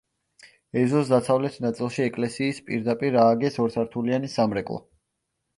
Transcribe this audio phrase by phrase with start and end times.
[0.83, 4.83] ეზოს დასავლეთ ნაწილში, ეკლესიის პირდაპირ ააგეს ორსართულიანი სამრეკლო.